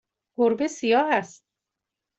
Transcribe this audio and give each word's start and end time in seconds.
گربه 0.37 0.67
سیاه 0.67 1.09
است. 1.15 1.45